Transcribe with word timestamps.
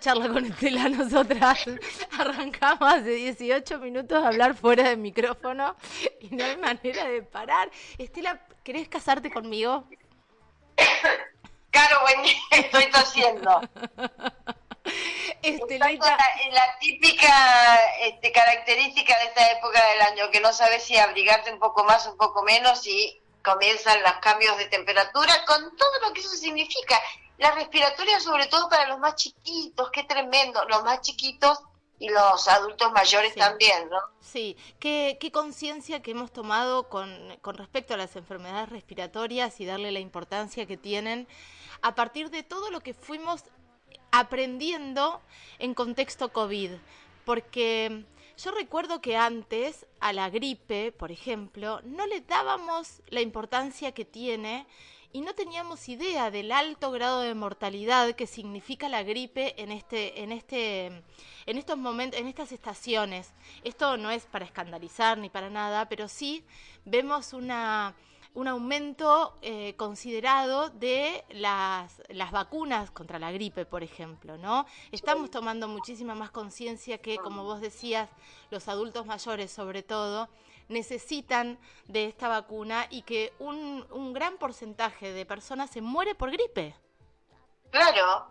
charla 0.00 0.28
con 0.28 0.44
Estela, 0.44 0.88
nosotras 0.88 1.64
arrancamos 2.18 2.92
hace 2.92 3.10
18 3.10 3.78
minutos 3.78 4.22
a 4.22 4.28
hablar 4.28 4.54
fuera 4.54 4.88
del 4.88 4.98
micrófono 4.98 5.76
y 6.20 6.28
no 6.34 6.44
hay 6.44 6.56
manera 6.56 7.06
de 7.06 7.22
parar. 7.22 7.70
Estela, 7.96 8.40
¿querés 8.62 8.88
casarte 8.88 9.30
conmigo? 9.30 9.84
Claro, 11.70 12.00
buen 12.02 12.22
día, 12.22 12.36
estoy 12.50 12.90
tosiendo. 12.90 13.60
Estelita. 15.42 16.16
La, 16.16 16.52
la, 16.52 16.78
típica 16.80 17.78
este, 18.00 18.32
característica 18.32 19.16
de 19.18 19.24
esta 19.26 19.52
época 19.52 19.84
del 19.90 20.00
año, 20.02 20.30
que 20.30 20.40
no 20.40 20.52
sabes 20.52 20.82
si 20.82 20.96
abrigarte 20.96 21.52
un 21.52 21.58
poco 21.58 21.84
más, 21.84 22.06
un 22.06 22.16
poco 22.16 22.42
menos, 22.42 22.86
y 22.86 23.20
comienzan 23.44 24.02
los 24.02 24.14
cambios 24.14 24.56
de 24.58 24.66
temperatura, 24.66 25.44
con 25.46 25.76
todo 25.76 26.00
lo 26.02 26.12
que 26.12 26.20
eso 26.20 26.30
significa. 26.30 27.00
La 27.38 27.52
respiratoria, 27.52 28.20
sobre 28.20 28.46
todo 28.46 28.68
para 28.68 28.88
los 28.88 28.98
más 28.98 29.14
chiquitos, 29.14 29.90
qué 29.90 30.04
tremendo, 30.04 30.64
los 30.68 30.82
más 30.84 31.00
chiquitos 31.00 31.58
y 32.00 32.08
los 32.10 32.46
adultos 32.48 32.92
mayores 32.92 33.32
Sí. 33.32 33.38
también, 33.40 33.88
¿no? 33.90 33.98
Sí, 34.20 34.56
qué, 34.78 35.18
qué 35.20 35.32
conciencia 35.32 36.00
que 36.02 36.12
hemos 36.12 36.32
tomado 36.32 36.88
con, 36.88 37.36
con 37.40 37.56
respecto 37.56 37.94
a 37.94 37.96
las 37.96 38.14
enfermedades 38.16 38.68
respiratorias 38.68 39.60
y 39.60 39.66
darle 39.66 39.90
la 39.92 40.00
importancia 40.00 40.66
que 40.66 40.76
tienen 40.76 41.26
a 41.82 41.94
partir 41.94 42.30
de 42.30 42.42
todo 42.42 42.70
lo 42.70 42.80
que 42.80 42.94
fuimos 42.94 43.44
aprendiendo 44.10 45.20
en 45.58 45.74
contexto 45.74 46.32
COVID. 46.32 46.72
Porque 47.24 48.04
yo 48.36 48.50
recuerdo 48.52 49.00
que 49.00 49.16
antes 49.16 49.86
a 50.00 50.12
la 50.12 50.30
gripe, 50.30 50.92
por 50.92 51.10
ejemplo, 51.10 51.80
no 51.84 52.06
le 52.06 52.20
dábamos 52.20 53.02
la 53.08 53.20
importancia 53.20 53.92
que 53.92 54.04
tiene 54.04 54.66
y 55.12 55.20
no 55.20 55.34
teníamos 55.34 55.88
idea 55.88 56.30
del 56.30 56.52
alto 56.52 56.90
grado 56.90 57.20
de 57.20 57.34
mortalidad 57.34 58.14
que 58.14 58.26
significa 58.26 58.88
la 58.88 59.02
gripe 59.02 59.60
en 59.60 59.70
este 59.70 60.22
en 60.22 60.32
este 60.32 60.86
en 61.46 61.58
estos 61.58 61.78
momentos 61.78 62.20
en 62.20 62.26
estas 62.26 62.52
estaciones. 62.52 63.32
Esto 63.64 63.96
no 63.96 64.10
es 64.10 64.26
para 64.26 64.44
escandalizar 64.44 65.18
ni 65.18 65.30
para 65.30 65.50
nada, 65.50 65.88
pero 65.88 66.08
sí 66.08 66.44
vemos 66.84 67.32
una 67.32 67.94
un 68.34 68.46
aumento 68.46 69.36
eh, 69.42 69.74
considerado 69.76 70.70
de 70.70 71.24
las, 71.30 72.00
las 72.08 72.30
vacunas 72.30 72.90
contra 72.90 73.18
la 73.18 73.32
gripe, 73.32 73.64
por 73.64 73.82
ejemplo, 73.82 74.38
¿no? 74.38 74.64
Estamos 74.92 75.30
tomando 75.30 75.66
muchísima 75.66 76.14
más 76.14 76.30
conciencia 76.30 76.98
que, 76.98 77.16
como 77.16 77.42
vos 77.42 77.60
decías, 77.60 78.08
los 78.50 78.68
adultos 78.68 79.06
mayores, 79.06 79.50
sobre 79.50 79.82
todo, 79.82 80.28
necesitan 80.68 81.58
de 81.86 82.06
esta 82.06 82.28
vacuna 82.28 82.86
y 82.90 83.02
que 83.02 83.32
un, 83.38 83.86
un 83.90 84.12
gran 84.12 84.36
porcentaje 84.38 85.12
de 85.12 85.26
personas 85.26 85.70
se 85.70 85.80
muere 85.80 86.14
por 86.14 86.30
gripe. 86.30 86.74
Claro. 87.70 88.28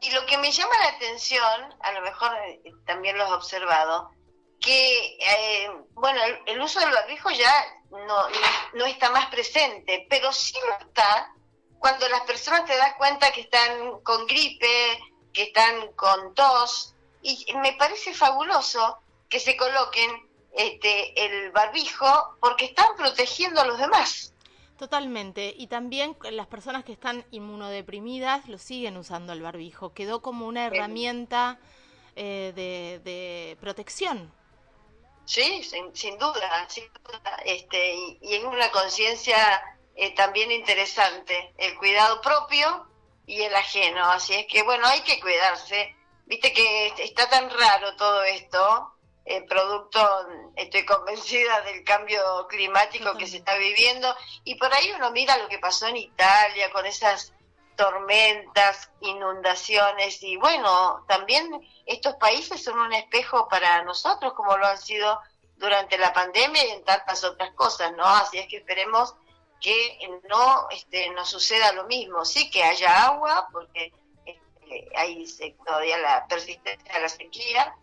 Y 0.00 0.10
lo 0.10 0.26
que 0.26 0.38
me 0.38 0.52
llama 0.52 0.74
la 0.82 0.96
atención, 0.96 1.74
a 1.80 1.92
lo 1.92 2.02
mejor 2.02 2.30
eh, 2.46 2.72
también 2.84 3.16
lo 3.16 3.24
has 3.24 3.32
observado, 3.32 4.10
que, 4.60 5.16
eh, 5.20 5.70
bueno, 5.92 6.22
el, 6.22 6.38
el 6.46 6.60
uso 6.60 6.80
del 6.80 6.90
barbijo 6.90 7.30
ya 7.30 7.52
no, 7.90 8.28
no 8.74 8.84
está 8.84 9.10
más 9.10 9.26
presente, 9.26 10.06
pero 10.10 10.32
sí 10.32 10.54
lo 10.66 10.86
está 10.86 11.32
cuando 11.78 12.08
las 12.08 12.22
personas 12.22 12.64
te 12.64 12.76
das 12.76 12.94
cuenta 12.94 13.30
que 13.32 13.42
están 13.42 14.00
con 14.00 14.26
gripe, 14.26 14.98
que 15.32 15.44
están 15.44 15.92
con 15.92 16.34
tos, 16.34 16.94
y 17.22 17.46
me 17.62 17.72
parece 17.74 18.14
fabuloso 18.14 18.98
que 19.28 19.40
se 19.40 19.56
coloquen 19.56 20.25
este, 20.56 21.24
el 21.24 21.52
barbijo 21.52 22.36
porque 22.40 22.64
están 22.64 22.96
protegiendo 22.96 23.60
a 23.60 23.66
los 23.66 23.78
demás. 23.78 24.32
Totalmente. 24.78 25.54
Y 25.56 25.68
también 25.68 26.16
las 26.30 26.46
personas 26.46 26.84
que 26.84 26.92
están 26.92 27.24
inmunodeprimidas 27.30 28.46
lo 28.48 28.58
siguen 28.58 28.96
usando 28.96 29.32
el 29.32 29.42
barbijo. 29.42 29.94
Quedó 29.94 30.20
como 30.20 30.46
una 30.46 30.66
herramienta 30.66 31.58
eh, 32.14 32.52
de, 32.54 33.00
de 33.04 33.56
protección. 33.60 34.32
Sí, 35.24 35.62
sin, 35.62 35.94
sin 35.96 36.18
duda, 36.18 36.66
sin 36.68 36.84
duda. 37.02 37.36
Este, 37.44 37.94
y, 37.94 38.18
y 38.20 38.34
es 38.34 38.44
una 38.44 38.70
conciencia 38.70 39.62
eh, 39.94 40.14
también 40.14 40.52
interesante, 40.52 41.52
el 41.56 41.76
cuidado 41.78 42.20
propio 42.20 42.86
y 43.26 43.42
el 43.42 43.54
ajeno. 43.54 44.04
Así 44.10 44.34
es 44.34 44.46
que, 44.46 44.62
bueno, 44.62 44.86
hay 44.86 45.00
que 45.00 45.18
cuidarse. 45.20 45.96
Viste 46.26 46.52
que 46.52 46.88
está 46.98 47.28
tan 47.28 47.48
raro 47.50 47.96
todo 47.96 48.22
esto, 48.24 48.95
eh, 49.26 49.42
producto, 49.42 50.00
estoy 50.54 50.86
convencida 50.86 51.60
del 51.62 51.82
cambio 51.82 52.46
climático 52.48 53.16
que 53.16 53.26
se 53.26 53.38
está 53.38 53.56
viviendo. 53.56 54.14
Y 54.44 54.54
por 54.54 54.72
ahí 54.72 54.92
uno 54.94 55.10
mira 55.10 55.36
lo 55.38 55.48
que 55.48 55.58
pasó 55.58 55.88
en 55.88 55.96
Italia 55.96 56.70
con 56.70 56.86
esas 56.86 57.32
tormentas, 57.76 58.90
inundaciones 59.00 60.22
y 60.22 60.36
bueno, 60.36 61.04
también 61.06 61.60
estos 61.84 62.14
países 62.14 62.64
son 62.64 62.78
un 62.78 62.92
espejo 62.92 63.48
para 63.48 63.82
nosotros 63.82 64.32
como 64.32 64.56
lo 64.56 64.66
han 64.66 64.78
sido 64.78 65.20
durante 65.56 65.98
la 65.98 66.12
pandemia 66.12 66.64
y 66.64 66.70
en 66.70 66.84
tantas 66.84 67.22
otras 67.24 67.52
cosas, 67.52 67.92
¿no? 67.92 68.04
Así 68.04 68.38
es 68.38 68.48
que 68.48 68.58
esperemos 68.58 69.14
que 69.60 69.98
no 70.28 70.68
este, 70.70 71.10
nos 71.10 71.28
suceda 71.28 71.72
lo 71.72 71.84
mismo, 71.84 72.24
sí 72.24 72.50
que 72.50 72.62
haya 72.62 73.04
agua 73.06 73.48
porque 73.52 73.92
este, 74.24 74.88
hay 74.96 75.24
todavía 75.64 75.98
la 75.98 76.26
persistencia 76.26 76.94
de 76.94 77.00
la 77.00 77.08
sequía. 77.08 77.76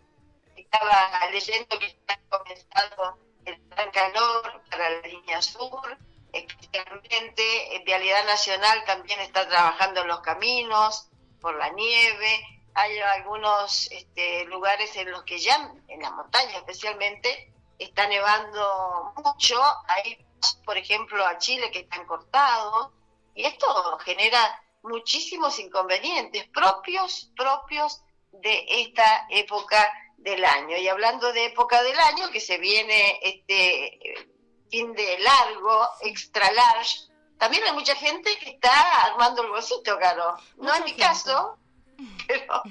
Estaba 0.74 1.30
leyendo 1.30 1.78
que 1.78 1.86
está 1.86 2.20
comenzando 2.30 3.20
el 3.46 3.60
plan 3.62 3.92
calor 3.92 4.64
para 4.72 4.90
la 4.90 5.08
línea 5.08 5.40
sur, 5.40 5.98
especialmente 6.32 7.76
en 7.76 7.84
Vialidad 7.84 8.26
Nacional 8.26 8.84
también 8.84 9.20
está 9.20 9.48
trabajando 9.48 10.02
en 10.02 10.08
los 10.08 10.22
caminos, 10.22 11.10
por 11.40 11.56
la 11.58 11.70
nieve. 11.70 12.44
Hay 12.74 12.98
algunos 13.00 13.92
este, 13.92 14.46
lugares 14.46 14.96
en 14.96 15.12
los 15.12 15.22
que 15.24 15.38
ya, 15.38 15.72
en 15.90 16.02
la 16.02 16.10
montaña 16.10 16.58
especialmente, 16.58 17.54
está 17.78 18.08
nevando 18.08 19.14
mucho. 19.18 19.62
Hay, 19.88 20.26
por 20.66 20.76
ejemplo, 20.76 21.24
a 21.24 21.38
Chile 21.38 21.70
que 21.70 21.82
están 21.82 22.08
cortados. 22.08 22.90
Y 23.36 23.46
esto 23.46 24.00
genera 24.00 24.64
muchísimos 24.82 25.60
inconvenientes 25.60 26.48
propios, 26.48 27.32
propios 27.36 28.02
de 28.32 28.66
esta 28.68 29.28
época 29.30 29.94
del 30.24 30.44
año. 30.44 30.78
Y 30.78 30.88
hablando 30.88 31.32
de 31.34 31.46
época 31.46 31.84
del 31.84 32.00
año, 32.00 32.32
que 32.32 32.40
se 32.40 32.58
viene 32.58 33.20
este 33.22 34.10
eh, 34.10 34.28
fin 34.72 34.94
de 34.94 35.20
largo, 35.20 35.88
extra 36.02 36.52
large, 36.52 37.02
también 37.38 37.64
hay 37.66 37.74
mucha 37.74 37.96
gente 37.96 38.38
que 38.38 38.52
está 38.52 39.04
armando 39.06 39.44
el 39.44 39.50
bolsito, 39.50 39.98
Caro. 40.00 40.38
No 40.58 40.74
es 40.74 40.84
mi 40.86 40.94
caso, 40.94 41.58
pero, 42.28 42.64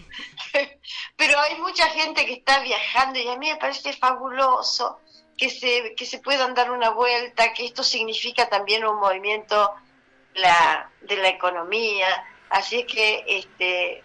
pero 1.17 1.39
hay 1.41 1.57
mucha 1.59 1.87
gente 1.91 2.25
que 2.25 2.35
está 2.35 2.61
viajando 2.61 3.19
y 3.19 3.29
a 3.29 3.37
mí 3.37 3.51
me 3.51 3.57
parece 3.57 3.93
fabuloso 3.93 5.01
que 5.37 5.51
se, 5.51 5.95
que 5.95 6.07
se 6.07 6.21
puedan 6.21 6.55
dar 6.55 6.71
una 6.71 6.91
vuelta, 6.91 7.53
que 7.53 7.67
esto 7.67 7.83
significa 7.83 8.49
también 8.49 8.85
un 8.85 8.99
movimiento 8.99 9.73
la, 10.35 10.91
de 11.03 11.17
la 11.17 11.29
economía. 11.29 12.25
Así 12.49 12.81
es 12.81 12.87
que 12.87 13.25
este, 13.27 14.05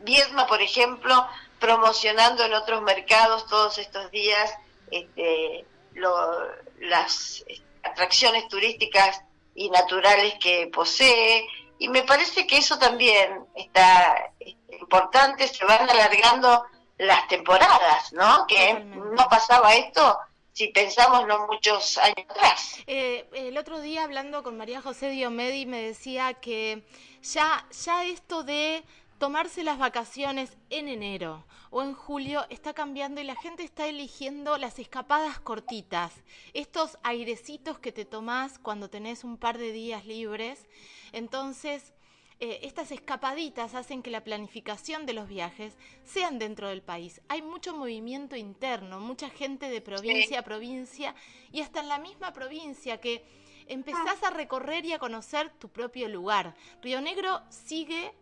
Viedma, 0.00 0.46
por 0.46 0.60
ejemplo, 0.60 1.26
promocionando 1.62 2.44
en 2.44 2.52
otros 2.54 2.82
mercados 2.82 3.46
todos 3.46 3.78
estos 3.78 4.10
días 4.10 4.52
este, 4.90 5.64
lo- 5.94 6.48
las 6.80 7.44
eh, 7.46 7.62
atracciones 7.84 8.48
turísticas 8.48 9.22
y 9.54 9.70
naturales 9.70 10.34
que 10.40 10.66
posee. 10.74 11.46
Y 11.78 11.88
me 11.88 12.02
parece 12.02 12.46
que 12.48 12.58
eso 12.58 12.78
también 12.78 13.46
está 13.54 14.32
este, 14.40 14.76
importante, 14.76 15.46
se 15.46 15.64
van 15.64 15.88
alargando 15.88 16.64
las 16.98 17.26
temporadas, 17.28 18.12
¿no? 18.12 18.44
Que 18.46 18.74
no 18.74 19.28
pasaba 19.30 19.74
esto 19.74 20.18
si 20.52 20.68
pensamos 20.68 21.26
no 21.26 21.46
muchos 21.46 21.96
años 21.98 22.26
atrás. 22.28 22.76
Eh, 22.86 23.24
el 23.34 23.56
otro 23.56 23.80
día 23.80 24.02
hablando 24.04 24.42
con 24.42 24.56
María 24.58 24.82
José 24.82 25.08
Diomedi 25.10 25.64
me 25.64 25.80
decía 25.80 26.34
que 26.34 26.82
ya, 27.22 27.64
ya 27.84 28.04
esto 28.04 28.42
de 28.42 28.82
tomarse 29.22 29.62
las 29.62 29.78
vacaciones 29.78 30.56
en 30.68 30.88
enero 30.88 31.46
o 31.70 31.84
en 31.84 31.94
julio 31.94 32.44
está 32.50 32.74
cambiando 32.74 33.20
y 33.20 33.24
la 33.24 33.36
gente 33.36 33.62
está 33.62 33.86
eligiendo 33.86 34.58
las 34.58 34.80
escapadas 34.80 35.38
cortitas, 35.38 36.12
estos 36.54 36.98
airecitos 37.04 37.78
que 37.78 37.92
te 37.92 38.04
tomás 38.04 38.58
cuando 38.58 38.90
tenés 38.90 39.22
un 39.22 39.36
par 39.36 39.58
de 39.58 39.70
días 39.70 40.06
libres. 40.06 40.66
Entonces, 41.12 41.92
eh, 42.40 42.58
estas 42.62 42.90
escapaditas 42.90 43.76
hacen 43.76 44.02
que 44.02 44.10
la 44.10 44.24
planificación 44.24 45.06
de 45.06 45.12
los 45.12 45.28
viajes 45.28 45.78
sean 46.02 46.40
dentro 46.40 46.68
del 46.68 46.82
país. 46.82 47.20
Hay 47.28 47.42
mucho 47.42 47.76
movimiento 47.76 48.34
interno, 48.34 48.98
mucha 48.98 49.30
gente 49.30 49.70
de 49.70 49.80
provincia 49.80 50.40
a 50.40 50.42
provincia 50.42 51.14
y 51.52 51.60
hasta 51.60 51.78
en 51.78 51.86
la 51.86 52.00
misma 52.00 52.32
provincia 52.32 53.00
que 53.00 53.24
empezás 53.68 54.20
a 54.24 54.30
recorrer 54.30 54.84
y 54.84 54.94
a 54.94 54.98
conocer 54.98 55.50
tu 55.60 55.68
propio 55.68 56.08
lugar. 56.08 56.56
Río 56.82 57.00
Negro 57.00 57.40
sigue 57.50 58.12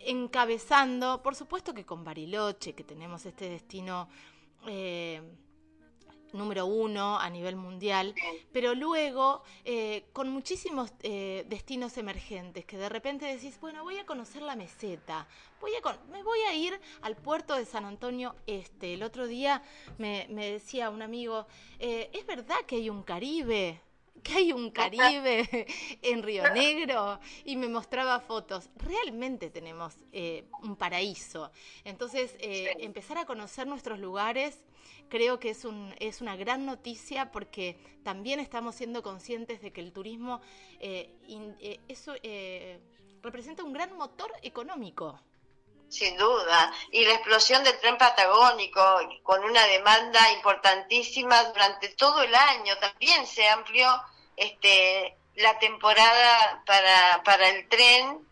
encabezando, 0.00 1.22
por 1.22 1.34
supuesto 1.34 1.74
que 1.74 1.84
con 1.84 2.04
Bariloche, 2.04 2.74
que 2.74 2.84
tenemos 2.84 3.24
este 3.26 3.48
destino 3.48 4.08
eh, 4.66 5.22
número 6.32 6.66
uno 6.66 7.18
a 7.18 7.30
nivel 7.30 7.56
mundial, 7.56 8.14
pero 8.52 8.74
luego 8.74 9.42
eh, 9.64 10.04
con 10.12 10.28
muchísimos 10.30 10.92
eh, 11.02 11.44
destinos 11.48 11.96
emergentes 11.98 12.64
que 12.64 12.76
de 12.76 12.88
repente 12.88 13.26
decís, 13.26 13.58
bueno, 13.60 13.82
voy 13.82 13.98
a 13.98 14.06
conocer 14.06 14.42
la 14.42 14.56
meseta, 14.56 15.26
voy 15.60 15.72
a 15.74 15.98
me 16.10 16.22
voy 16.22 16.40
a 16.40 16.54
ir 16.54 16.78
al 17.02 17.16
puerto 17.16 17.54
de 17.54 17.64
San 17.64 17.84
Antonio 17.84 18.34
Este. 18.46 18.94
El 18.94 19.02
otro 19.02 19.26
día 19.26 19.62
me, 19.98 20.26
me 20.30 20.50
decía 20.50 20.90
un 20.90 21.02
amigo, 21.02 21.46
eh, 21.78 22.10
¿es 22.12 22.26
verdad 22.26 22.58
que 22.66 22.76
hay 22.76 22.90
un 22.90 23.02
Caribe? 23.02 23.80
Que 24.22 24.32
hay 24.34 24.52
un 24.52 24.70
Caribe 24.70 25.66
en 26.02 26.22
Río 26.22 26.50
Negro 26.52 27.20
y 27.44 27.56
me 27.56 27.68
mostraba 27.68 28.20
fotos. 28.20 28.70
Realmente 28.76 29.50
tenemos 29.50 29.94
eh, 30.12 30.44
un 30.62 30.76
paraíso. 30.76 31.50
Entonces, 31.84 32.36
eh, 32.40 32.76
empezar 32.80 33.18
a 33.18 33.26
conocer 33.26 33.66
nuestros 33.66 33.98
lugares 33.98 34.64
creo 35.08 35.38
que 35.38 35.50
es, 35.50 35.64
un, 35.64 35.94
es 36.00 36.20
una 36.20 36.36
gran 36.36 36.66
noticia 36.66 37.32
porque 37.32 37.78
también 38.02 38.40
estamos 38.40 38.74
siendo 38.74 39.02
conscientes 39.02 39.62
de 39.62 39.72
que 39.72 39.80
el 39.80 39.92
turismo 39.92 40.40
eh, 40.80 41.14
eso, 41.88 42.14
representa 43.22 43.64
un 43.64 43.72
gran 43.72 43.96
motor 43.96 44.30
económico. 44.42 45.18
Sin 45.88 46.16
duda. 46.16 46.72
Y 46.92 47.04
la 47.04 47.14
explosión 47.14 47.64
del 47.64 47.78
tren 47.80 47.96
patagónico, 47.96 48.82
con 49.22 49.42
una 49.42 49.64
demanda 49.66 50.32
importantísima 50.32 51.44
durante 51.44 51.88
todo 51.90 52.22
el 52.22 52.34
año, 52.34 52.76
también 52.78 53.26
se 53.26 53.48
amplió 53.48 53.88
este, 54.36 55.16
la 55.36 55.58
temporada 55.58 56.62
para, 56.66 57.22
para 57.24 57.48
el 57.48 57.68
tren 57.68 58.26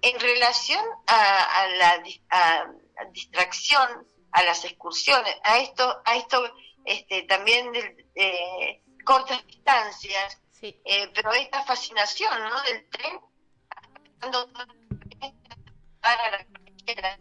en 0.00 0.20
relación 0.20 0.84
a, 1.06 1.66
la 1.78 2.02
distracción, 3.12 4.06
a 4.32 4.42
las 4.42 4.64
excursiones, 4.64 5.36
a 5.44 5.58
esto, 5.58 6.02
a 6.04 6.16
esto 6.16 6.42
este, 6.84 7.22
también 7.22 7.72
de 7.72 8.82
cortas 9.04 9.46
distancias, 9.46 10.38
eh, 10.62 11.10
pero 11.14 11.32
esta 11.32 11.64
fascinación 11.64 12.32
¿no? 12.48 12.62
del 12.62 12.88
tren 12.88 13.20
para 16.00 16.30
la 16.30 16.38
la. 16.86 17.18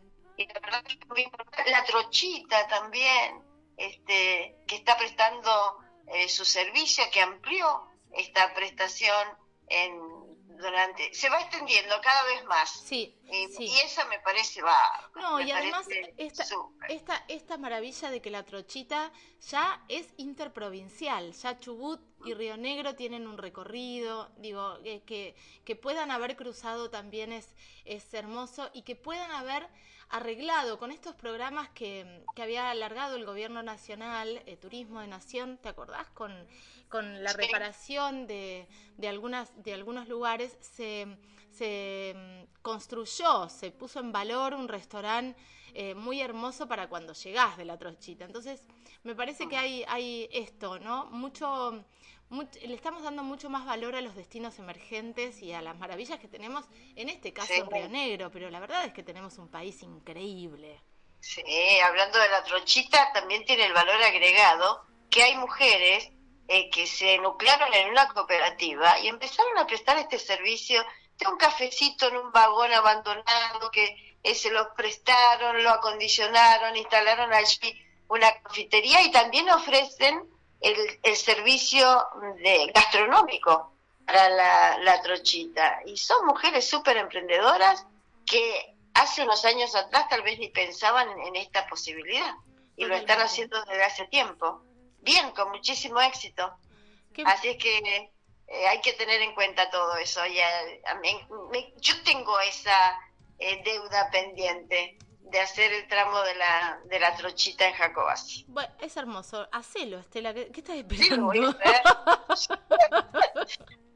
La 1.68 1.84
trochita 1.86 2.68
también, 2.68 3.44
este, 3.78 4.56
que 4.68 4.76
está 4.76 4.98
prestando 4.98 5.78
eh, 6.08 6.28
su 6.30 6.46
servicio, 6.46 7.04
que 7.12 7.22
amplió 7.22 7.88
esta 8.12 8.54
prestación 8.54 9.28
en 9.68 10.21
durante 10.62 11.14
se 11.14 11.30
va 11.30 11.42
extendiendo 11.42 11.96
cada 12.02 12.24
vez 12.24 12.46
más. 12.46 12.70
Sí, 12.70 13.18
y 13.32 13.80
eso 13.80 14.06
me 14.08 14.20
parece 14.20 14.62
va 14.62 15.10
no 15.16 15.40
y 15.40 15.52
además 15.52 15.88
esta, 16.18 16.44
esta, 16.90 17.26
esta 17.28 17.58
maravilla 17.58 18.10
de 18.10 18.22
que 18.22 18.30
la 18.30 18.44
trochita 18.44 19.12
ya 19.50 19.84
es 19.88 20.08
interprovincial 20.18 21.32
ya 21.32 21.58
Chubut 21.58 22.02
y 22.26 22.34
Río 22.34 22.58
Negro 22.58 22.96
tienen 22.96 23.28
un 23.28 23.38
recorrido 23.38 24.30
digo 24.38 24.78
eh, 24.84 25.02
que, 25.06 25.36
que 25.64 25.76
puedan 25.78 26.12
haber 26.12 26.36
cruzado 26.36 26.90
también 26.90 27.32
es 27.32 27.48
es 27.86 28.14
hermoso 28.14 28.70
y 28.74 28.82
que 28.82 28.96
puedan 28.96 29.32
haber 29.32 29.68
arreglado 30.12 30.78
con 30.78 30.92
estos 30.92 31.16
programas 31.16 31.70
que, 31.70 32.24
que 32.36 32.44
había 32.44 32.70
alargado 32.70 33.16
el 33.16 33.26
gobierno 33.26 33.64
nacional, 33.64 34.42
eh, 34.46 34.58
Turismo 34.58 35.00
de 35.00 35.08
Nación, 35.08 35.58
¿te 35.58 35.70
acordás? 35.70 36.10
Con, 36.10 36.32
con 36.90 37.24
la 37.24 37.34
reparación 37.34 38.28
de, 38.28 38.68
de, 38.98 39.08
algunas, 39.08 39.52
de 39.64 39.74
algunos 39.74 40.08
lugares, 40.10 40.58
se, 40.60 41.08
se 41.50 42.14
mm, 42.16 42.62
construyó, 42.62 43.50
se 43.50 43.72
puso 43.72 44.00
en 44.02 44.12
valor 44.12 44.54
un 44.54 44.68
restaurante 44.68 45.40
eh, 45.74 45.96
muy 45.96 46.20
hermoso 46.20 46.68
para 46.68 46.90
cuando 46.90 47.14
llegás 47.14 47.56
de 47.56 47.64
la 47.64 47.78
trochita. 47.78 48.26
Entonces, 48.26 48.62
me 49.04 49.16
parece 49.16 49.48
que 49.48 49.56
hay, 49.56 49.86
hay 49.88 50.28
esto, 50.34 50.78
¿no? 50.80 51.06
Mucho, 51.06 51.86
le 52.32 52.74
estamos 52.74 53.04
dando 53.04 53.24
mucho 53.24 53.50
más 53.50 53.66
valor 53.66 53.96
a 53.96 54.02
los 54.02 54.16
destinos 54.16 54.58
emergentes 54.60 55.42
y 55.42 55.52
a 55.54 55.62
las 55.62 55.78
maravillas 55.78 56.20
que 56.20 56.28
tenemos, 56.28 56.66
en 56.96 57.10
este 57.10 57.34
caso 57.34 57.54
en 57.54 57.70
Río 57.70 57.90
Negro, 57.90 58.32
pero 58.32 58.50
la 58.50 58.60
verdad 58.60 58.86
es 58.86 58.94
que 58.94 59.04
tenemos 59.04 59.38
un 59.38 59.50
país 59.50 59.84
increíble. 59.84 60.82
Sí, 61.20 61.44
hablando 61.84 62.18
de 62.18 62.30
la 62.30 62.44
trochita, 62.44 63.12
también 63.14 63.46
tiene 63.46 63.66
el 63.66 63.74
valor 63.74 64.02
agregado 64.02 64.86
que 65.10 65.24
hay 65.24 65.36
mujeres 65.36 66.10
eh, 66.48 66.70
que 66.70 66.88
se 66.88 67.18
nuclearon 67.18 67.74
en 67.74 67.90
una 67.90 68.08
cooperativa 68.08 69.00
y 69.00 69.08
empezaron 69.08 69.58
a 69.58 69.68
prestar 69.68 69.98
este 69.98 70.18
servicio 70.18 70.84
de 71.18 71.28
un 71.28 71.38
cafecito 71.38 72.08
en 72.08 72.18
un 72.18 72.32
vagón 72.32 72.72
abandonado 72.72 73.70
que 73.72 74.16
eh, 74.24 74.34
se 74.34 74.52
los 74.52 74.68
prestaron, 74.76 75.62
lo 75.64 75.70
acondicionaron, 75.70 76.76
instalaron 76.78 77.34
allí 77.34 77.86
una 78.08 78.32
cafetería 78.42 79.02
y 79.04 79.12
también 79.12 79.50
ofrecen 79.50 80.30
el, 80.62 81.16
servicio 81.16 82.08
de, 82.38 82.72
gastronómico 82.74 83.74
para 84.06 84.30
la, 84.80 85.02
trochita. 85.02 85.82
Y 85.86 85.98
son 85.98 86.26
mujeres 86.26 86.70
súper 86.70 86.98
emprendedoras 86.98 87.86
que 88.26 88.76
hace 88.94 89.24
unos 89.24 89.44
años 89.46 89.76
atrás 89.76 90.08
tal 90.10 90.22
vez 90.22 90.40
ni 90.40 90.50
pensaban 90.50 91.08
en, 91.20 91.36
esta 91.36 91.68
posibilidad 91.68 92.36
y 92.78 92.86
lo 92.86 92.96
están 92.96 93.20
haciendo 93.20 93.62
desde 93.66 93.84
hace 93.84 94.06
tiempo. 94.08 94.62
Bien, 95.00 95.32
con 95.32 95.50
muchísimo 95.50 96.00
éxito. 96.02 96.54
Así 97.26 97.50
es 97.50 97.58
que 97.58 97.78
eh, 98.48 98.68
hay 98.68 98.82
que 98.82 98.94
tener 98.94 99.22
en 99.22 99.34
cuenta 99.34 99.70
todo 99.70 99.96
eso. 99.98 100.26
Ya, 100.28 100.48
yo 101.78 102.04
tengo 102.04 102.40
esa 102.42 103.00
eh, 103.40 103.62
deuda 103.64 104.10
pendiente 104.12 104.98
de 105.24 105.40
hacer 105.40 105.72
el 105.72 105.88
tramo 105.88 106.22
de 106.22 106.36
la, 106.36 106.80
de 106.86 107.00
la 107.00 107.16
trochita 107.16 107.68
en 107.68 107.74
Jacobasi. 107.74 108.46
Bueno, 108.48 108.72
es 108.80 108.98
hermoso. 108.98 109.48
Hacelo, 109.52 110.00
Estela. 110.00 110.34
¿Qué, 110.34 110.52
estás 110.54 110.76
esperando? 110.76 111.32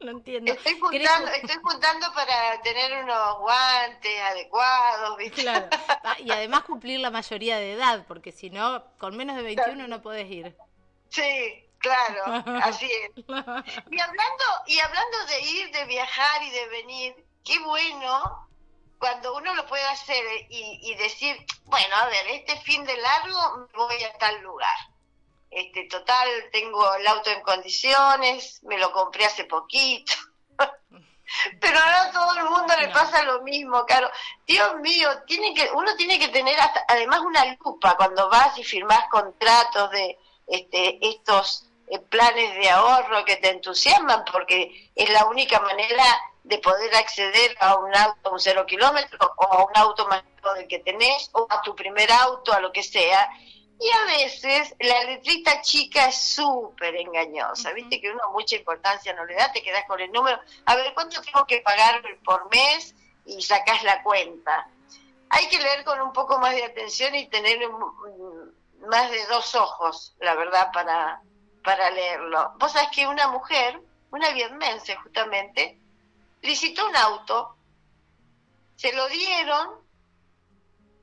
no 0.00 0.10
entiendo. 0.10 0.52
Estoy 0.52 0.78
juntando, 0.80 1.28
estoy 1.28 1.56
juntando 1.62 2.06
para 2.14 2.60
tener 2.62 3.04
unos 3.04 3.38
guantes 3.38 4.20
adecuados, 4.22 5.18
¿viste? 5.18 5.42
Claro. 5.42 5.68
Ah, 6.04 6.16
y 6.18 6.30
además 6.30 6.62
cumplir 6.62 7.00
la 7.00 7.10
mayoría 7.10 7.58
de 7.58 7.72
edad, 7.72 8.04
porque 8.08 8.32
si 8.32 8.48
no, 8.48 8.84
con 8.98 9.16
menos 9.16 9.36
de 9.36 9.42
21 9.42 9.88
no 9.88 10.00
podés 10.00 10.30
ir. 10.30 10.56
Sí, 11.10 11.64
claro, 11.78 12.22
así 12.62 12.86
es. 12.86 13.10
Y 13.26 14.00
hablando, 14.00 14.44
y 14.66 14.78
hablando 14.78 15.26
de 15.28 15.40
ir, 15.40 15.70
de 15.70 15.84
viajar 15.84 16.42
y 16.42 16.50
de 16.50 16.68
venir, 16.68 17.26
qué 17.44 17.58
bueno 17.60 18.45
cuando 18.98 19.34
uno 19.36 19.54
lo 19.54 19.66
puede 19.66 19.84
hacer 19.84 20.24
y, 20.48 20.94
decir, 20.94 21.36
bueno, 21.64 21.96
a 21.96 22.06
ver, 22.06 22.26
este 22.28 22.56
fin 22.60 22.84
de 22.84 22.96
largo 22.96 23.68
voy 23.74 24.02
a 24.02 24.16
tal 24.18 24.40
lugar. 24.42 24.76
Este, 25.50 25.84
total, 25.84 26.28
tengo 26.52 26.94
el 26.94 27.06
auto 27.06 27.30
en 27.30 27.40
condiciones, 27.42 28.62
me 28.64 28.78
lo 28.78 28.92
compré 28.92 29.24
hace 29.24 29.44
poquito. 29.44 30.12
Pero 31.60 31.78
no 31.78 31.96
a 31.96 32.12
todo 32.12 32.38
el 32.38 32.44
mundo 32.44 32.74
le 32.78 32.88
pasa 32.88 33.22
lo 33.24 33.42
mismo, 33.42 33.84
claro. 33.84 34.10
Dios 34.46 34.76
mío, 34.80 35.08
tiene 35.26 35.54
que, 35.54 35.70
uno 35.72 35.94
tiene 35.96 36.18
que 36.18 36.28
tener 36.28 36.58
hasta, 36.58 36.84
además 36.88 37.20
una 37.20 37.44
lupa 37.64 37.96
cuando 37.96 38.28
vas 38.28 38.56
y 38.58 38.64
firmás 38.64 39.08
contratos 39.10 39.90
de 39.90 40.18
este, 40.46 40.98
estos 41.06 41.66
eh, 41.88 41.98
planes 41.98 42.54
de 42.56 42.70
ahorro 42.70 43.24
que 43.24 43.36
te 43.36 43.50
entusiasman, 43.50 44.24
porque 44.30 44.90
es 44.94 45.10
la 45.10 45.26
única 45.26 45.60
manera 45.60 46.04
de 46.46 46.58
poder 46.58 46.94
acceder 46.94 47.56
a 47.58 47.74
un 47.74 47.94
auto, 47.94 48.30
un 48.30 48.38
cero 48.38 48.64
kilómetro, 48.66 49.18
o 49.36 49.52
a 49.52 49.64
un 49.64 49.76
auto 49.76 50.06
más 50.06 50.22
del 50.54 50.68
que 50.68 50.78
tenés, 50.78 51.28
o 51.32 51.44
a 51.50 51.60
tu 51.60 51.74
primer 51.74 52.10
auto, 52.12 52.52
a 52.52 52.60
lo 52.60 52.70
que 52.70 52.84
sea. 52.84 53.28
Y 53.80 53.90
a 53.90 54.04
veces 54.04 54.74
la 54.78 55.02
letrita 55.04 55.60
chica 55.60 56.06
es 56.06 56.16
súper 56.16 56.94
engañosa, 56.94 57.72
viste 57.72 58.00
que 58.00 58.10
uno 58.10 58.22
mucha 58.32 58.54
importancia 58.56 59.12
no 59.12 59.26
le 59.26 59.34
da, 59.34 59.52
te 59.52 59.62
quedas 59.62 59.84
con 59.86 60.00
el 60.00 60.10
número, 60.12 60.40
a 60.64 60.76
ver 60.76 60.94
cuánto 60.94 61.20
tengo 61.20 61.44
que 61.46 61.60
pagar 61.62 62.00
por 62.24 62.48
mes 62.50 62.94
y 63.26 63.42
sacas 63.42 63.82
la 63.82 64.02
cuenta. 64.04 64.68
Hay 65.28 65.48
que 65.48 65.58
leer 65.58 65.82
con 65.82 66.00
un 66.00 66.12
poco 66.12 66.38
más 66.38 66.54
de 66.54 66.64
atención 66.64 67.12
y 67.16 67.26
tener 67.26 67.58
más 68.86 69.10
de 69.10 69.26
dos 69.26 69.54
ojos, 69.56 70.14
la 70.20 70.36
verdad, 70.36 70.70
para, 70.72 71.20
para 71.64 71.90
leerlo. 71.90 72.52
Vos 72.58 72.70
sabés 72.70 72.90
que 72.90 73.08
una 73.08 73.26
mujer, 73.28 73.80
una 74.12 74.30
vietmense 74.30 74.94
justamente, 74.94 75.80
licitó 76.42 76.86
un 76.86 76.96
auto, 76.96 77.56
se 78.76 78.92
lo 78.92 79.08
dieron, 79.08 79.86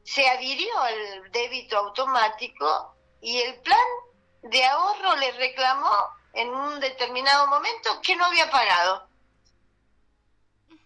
se 0.04 0.28
adhirió 0.28 0.78
al 0.80 1.32
débito 1.32 1.78
automático 1.78 2.96
y 3.22 3.40
el 3.40 3.60
plan 3.62 3.80
de 4.44 4.64
ahorro 4.66 5.16
le 5.16 5.32
reclamó 5.32 5.92
en 6.34 6.50
un 6.50 6.80
determinado 6.80 7.48
momento 7.48 8.02
que 8.02 8.16
no 8.16 8.26
había 8.26 8.50
pagado. 8.50 9.08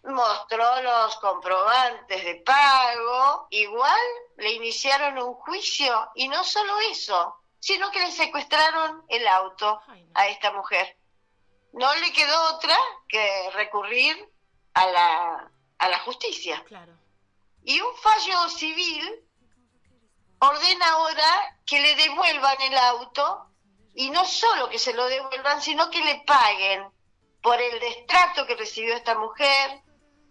Mostró 0.04 0.82
los 0.82 1.16
comprobantes 1.18 2.24
de 2.24 2.36
pago, 2.36 3.48
igual 3.50 4.00
le 4.38 4.54
iniciaron 4.54 5.18
un 5.18 5.34
juicio 5.34 6.10
y 6.16 6.28
no 6.28 6.44
solo 6.44 6.80
eso, 6.92 7.42
sino 7.60 7.92
que 7.92 8.00
le 8.00 8.12
secuestraron 8.12 9.04
el 9.10 9.28
auto 9.28 9.82
a 10.14 10.28
esta 10.28 10.52
mujer. 10.52 10.98
No 11.74 11.94
le 11.96 12.14
quedó 12.14 12.56
otra 12.56 12.78
que 13.10 13.50
recurrir 13.54 14.32
a 14.78 14.86
la, 14.92 15.52
a 15.80 15.90
la 15.90 16.00
justicia. 16.00 16.64
Claro. 16.66 16.94
Y 17.64 17.82
un 17.82 17.96
fallo 17.96 18.48
civil 18.50 19.26
ordena 20.40 20.88
ahora 20.90 21.60
que 21.66 21.80
le 21.80 21.96
devuelvan 21.96 22.62
el 22.62 22.78
auto 22.78 23.48
y 23.96 24.12
no 24.12 24.24
solo 24.26 24.70
que 24.70 24.78
se 24.78 24.94
lo 24.94 25.08
devuelvan, 25.08 25.62
sino 25.64 25.90
que 25.90 26.02
le 26.02 26.24
paguen 26.28 26.88
por 27.42 27.60
el 27.60 27.80
destrato 27.80 28.46
que 28.46 28.56
recibió 28.56 28.96
esta 28.96 29.18
mujer, 29.18 29.82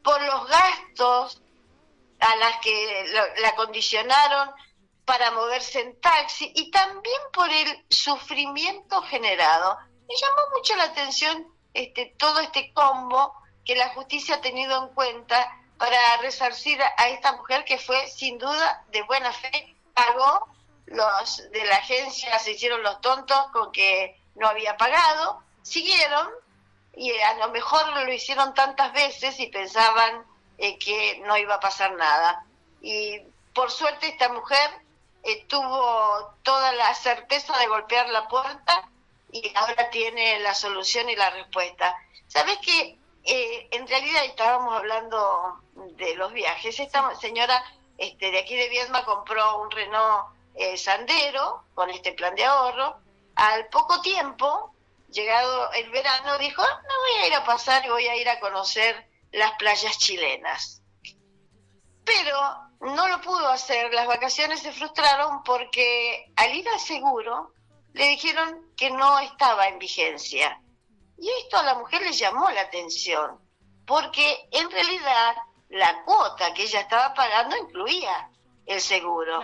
por 0.04 0.22
los 0.22 0.46
gastos 0.46 1.42
a 2.20 2.36
las 2.36 2.60
que 2.60 3.04
la 3.38 3.56
condicionaron 3.56 4.50
para 5.04 5.32
moverse 5.32 5.80
en 5.80 6.00
taxi 6.00 6.52
y 6.54 6.70
también 6.70 7.20
por 7.32 7.50
el 7.50 7.84
sufrimiento 7.90 9.02
generado. 9.02 9.76
Me 10.08 10.14
llamó 10.14 10.56
mucho 10.56 10.76
la 10.76 10.84
atención 10.84 11.52
este, 11.74 12.14
todo 12.16 12.38
este 12.40 12.72
combo 12.72 13.34
que 13.66 13.74
la 13.74 13.90
justicia 13.90 14.36
ha 14.36 14.40
tenido 14.40 14.84
en 14.84 14.94
cuenta 14.94 15.52
para 15.76 16.16
resarcir 16.18 16.80
a 16.82 17.08
esta 17.08 17.32
mujer 17.32 17.64
que 17.64 17.78
fue 17.78 18.06
sin 18.08 18.38
duda 18.38 18.84
de 18.88 19.02
buena 19.02 19.32
fe, 19.32 19.76
pagó, 19.92 20.48
los 20.86 21.50
de 21.50 21.64
la 21.64 21.76
agencia 21.76 22.38
se 22.38 22.52
hicieron 22.52 22.82
los 22.82 23.00
tontos 23.00 23.38
con 23.52 23.72
que 23.72 24.18
no 24.36 24.48
había 24.48 24.76
pagado, 24.76 25.42
siguieron 25.62 26.28
y 26.94 27.10
a 27.18 27.34
lo 27.34 27.48
mejor 27.48 27.88
lo 27.88 28.12
hicieron 28.12 28.54
tantas 28.54 28.92
veces 28.92 29.38
y 29.40 29.48
pensaban 29.48 30.24
eh, 30.58 30.78
que 30.78 31.20
no 31.26 31.36
iba 31.36 31.56
a 31.56 31.60
pasar 31.60 31.92
nada. 31.94 32.46
Y 32.80 33.20
por 33.52 33.70
suerte 33.70 34.08
esta 34.08 34.28
mujer 34.28 34.70
eh, 35.24 35.44
tuvo 35.46 36.34
toda 36.42 36.72
la 36.72 36.94
certeza 36.94 37.58
de 37.58 37.66
golpear 37.66 38.08
la 38.10 38.28
puerta 38.28 38.88
y 39.32 39.52
ahora 39.56 39.90
tiene 39.90 40.38
la 40.38 40.54
solución 40.54 41.10
y 41.10 41.16
la 41.16 41.30
respuesta. 41.30 41.96
¿Sabes 42.28 42.58
que 42.58 42.96
eh, 43.26 43.68
en 43.72 43.86
realidad 43.86 44.24
estábamos 44.24 44.74
hablando 44.74 45.60
de 45.74 46.14
los 46.14 46.32
viajes? 46.32 46.78
Esta 46.78 47.14
señora 47.16 47.62
este, 47.98 48.30
de 48.30 48.38
aquí 48.38 48.56
de 48.56 48.68
Viedma 48.68 49.04
compró 49.04 49.62
un 49.62 49.70
Renault 49.70 50.26
eh, 50.54 50.76
Sandero 50.76 51.64
con 51.74 51.90
este 51.90 52.12
plan 52.12 52.34
de 52.34 52.44
ahorro. 52.44 52.96
Al 53.34 53.66
poco 53.68 54.00
tiempo, 54.00 54.74
llegado 55.10 55.72
el 55.72 55.90
verano, 55.90 56.38
dijo, 56.38 56.62
ah, 56.62 56.82
no 56.88 56.94
voy 57.00 57.22
a 57.22 57.26
ir 57.26 57.34
a 57.34 57.44
pasar 57.44 57.84
y 57.84 57.88
voy 57.88 58.06
a 58.06 58.16
ir 58.16 58.28
a 58.28 58.40
conocer 58.40 59.06
las 59.32 59.52
playas 59.52 59.98
chilenas. 59.98 60.82
Pero 62.04 62.38
no 62.80 63.08
lo 63.08 63.20
pudo 63.20 63.48
hacer, 63.48 63.92
las 63.92 64.06
vacaciones 64.06 64.60
se 64.60 64.72
frustraron 64.72 65.42
porque 65.42 66.32
al 66.36 66.54
ir 66.54 66.68
al 66.68 66.80
seguro 66.80 67.52
le 67.92 68.08
dijeron 68.08 68.72
que 68.76 68.90
no 68.90 69.18
estaba 69.18 69.68
en 69.68 69.78
vigencia. 69.78 70.60
Y 71.18 71.30
esto 71.42 71.58
a 71.58 71.62
la 71.62 71.74
mujer 71.74 72.02
le 72.02 72.12
llamó 72.12 72.50
la 72.50 72.62
atención, 72.62 73.40
porque 73.86 74.48
en 74.50 74.70
realidad 74.70 75.36
la 75.68 76.04
cuota 76.04 76.52
que 76.54 76.64
ella 76.64 76.80
estaba 76.80 77.14
pagando 77.14 77.56
incluía 77.56 78.30
el 78.66 78.80
seguro. 78.80 79.42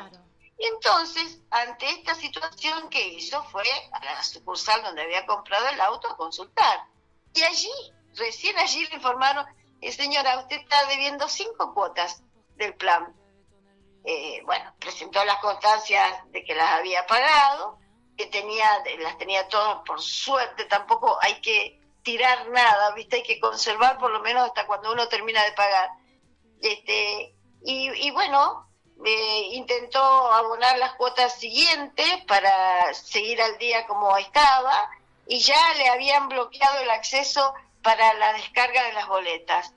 Entonces, 0.59 1.41
ante 1.51 1.89
esta 1.91 2.15
situación 2.15 2.89
que 2.89 3.09
hizo, 3.09 3.43
fue 3.45 3.65
a 3.93 4.05
la 4.05 4.23
sucursal 4.23 4.83
donde 4.83 5.03
había 5.03 5.27
comprado 5.27 5.69
el 5.69 5.81
auto 5.81 6.09
a 6.09 6.17
consultar. 6.17 6.87
Y 7.35 7.43
allí, 7.43 7.73
recién 8.15 8.57
allí 8.59 8.87
le 8.87 8.97
informaron, 8.97 9.47
eh, 9.81 9.91
señora, 9.91 10.39
usted 10.39 10.57
está 10.57 10.85
debiendo 10.87 11.29
cinco 11.29 11.75
cuotas 11.75 12.23
del 12.57 12.75
plan 12.77 13.17
eh, 14.05 14.43
bueno, 14.45 14.75
presentó 14.81 15.25
las 15.25 15.39
constancias 15.39 16.03
de 16.33 16.45
que 16.45 16.55
las 16.55 16.79
había 16.79 17.07
pagado, 17.07 17.79
que 18.17 18.27
tenía, 18.27 18.83
las 19.01 19.19
tenía 19.19 19.49
todas 19.49 19.79
por 19.87 20.01
suerte, 20.01 20.65
tampoco 20.67 21.19
hay 21.23 21.41
que 21.41 21.81
tirar 22.03 22.49
nada, 22.51 22.93
¿viste? 22.95 23.17
Hay 23.17 23.23
que 23.23 23.41
conservar 23.41 23.99
por 23.99 24.11
lo 24.11 24.21
menos 24.21 24.47
hasta 24.47 24.67
cuando 24.67 24.93
uno 24.93 25.09
termina 25.09 25.43
de 25.45 25.53
pagar. 25.53 25.91
Este, 26.61 27.35
y, 27.65 28.11
bueno, 28.11 28.69
eh, 29.05 29.49
intentó 29.53 30.01
abonar 30.01 30.79
las 30.79 30.95
cuotas 30.95 31.39
siguientes 31.39 32.07
para 32.27 32.93
seguir 32.95 33.41
al 33.41 33.57
día 33.59 33.87
como 33.87 34.17
estaba 34.17 34.91
y 35.27 35.39
ya 35.41 35.75
le 35.75 35.89
habían 35.89 36.29
bloqueado 36.29 36.81
el 36.81 36.91
acceso 36.91 37.55
para 37.83 38.15
la 38.15 38.33
descarga 38.35 38.85
de 38.85 38.93
las 38.93 39.09
boletas. 39.09 39.73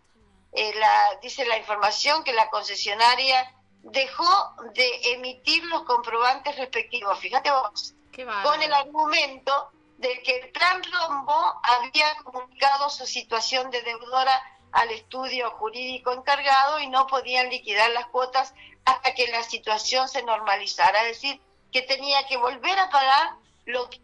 Eh, 0.51 0.73
la, 0.75 1.19
dice 1.21 1.45
la 1.45 1.57
información 1.57 2.23
que 2.23 2.33
la 2.33 2.49
concesionaria 2.49 3.51
dejó 3.81 4.55
de 4.73 5.13
emitir 5.13 5.63
los 5.65 5.83
comprobantes 5.83 6.55
respectivos, 6.57 7.19
fíjate 7.19 7.51
vos, 7.51 7.93
con 8.43 8.61
el 8.61 8.73
argumento 8.73 9.71
de 9.97 10.21
que 10.23 10.39
el 10.39 10.49
plan 10.51 10.81
Rombo 10.83 11.59
había 11.63 12.15
comunicado 12.23 12.89
su 12.89 13.05
situación 13.05 13.71
de 13.71 13.81
deudora 13.81 14.41
al 14.71 14.91
estudio 14.91 15.51
jurídico 15.51 16.11
encargado 16.11 16.79
y 16.79 16.87
no 16.87 17.07
podían 17.07 17.49
liquidar 17.49 17.91
las 17.91 18.07
cuotas 18.07 18.53
hasta 18.83 19.13
que 19.13 19.27
la 19.27 19.43
situación 19.43 20.07
se 20.09 20.23
normalizara, 20.23 21.03
es 21.03 21.21
decir, 21.21 21.41
que 21.71 21.81
tenía 21.81 22.27
que 22.27 22.37
volver 22.37 22.77
a 22.77 22.89
pagar 22.89 23.35
lo 23.65 23.89
que 23.89 23.99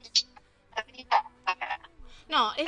había 0.76 1.26
pagado. 1.44 1.90
No, 2.28 2.54
es, 2.56 2.66